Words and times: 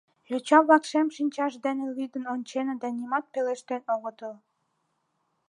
Йоча-влак 0.29 0.83
шем 0.89 1.07
шинчашт 1.15 1.57
дене 1.65 1.85
лӱдын 1.95 2.23
онченыт 2.33 2.77
да 2.83 2.87
нимат 2.97 3.25
пелештен 3.33 3.83
огытыл. 3.95 4.33